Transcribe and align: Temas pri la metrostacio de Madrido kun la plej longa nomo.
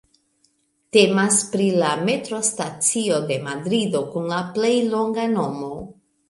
Temas 0.95 1.35
pri 1.55 1.67
la 1.83 1.91
metrostacio 2.07 3.19
de 3.33 3.37
Madrido 3.49 4.03
kun 4.15 4.27
la 4.33 4.41
plej 4.57 4.73
longa 4.97 5.29
nomo. 5.37 5.69